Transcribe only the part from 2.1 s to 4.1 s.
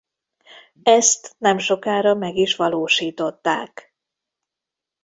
meg is valósították.